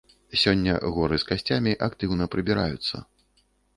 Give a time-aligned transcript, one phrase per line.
[0.43, 2.95] Сёння горы з касцямі актыўна прыбіраюцца.